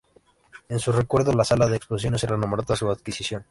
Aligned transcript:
En 0.67 0.79
su 0.79 0.91
recuerdo, 0.91 1.31
la 1.31 1.43
sala 1.43 1.67
de 1.67 1.77
exposiciones 1.77 2.21
se 2.21 2.25
renombró 2.25 2.63
tras 2.63 2.79
su 2.79 2.89
adquisición. 2.89 3.45